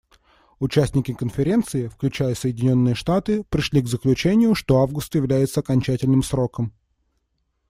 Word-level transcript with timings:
Участники 0.59 1.13
Конференции, 1.13 1.85
включая 1.85 2.33
Соединенные 2.33 2.95
Штаты, 2.95 3.43
пришли 3.43 3.83
к 3.83 3.87
заключению, 3.87 4.55
что 4.55 4.79
август 4.79 5.13
является 5.13 5.59
окончательным 5.59 6.23
сроком. 6.23 6.73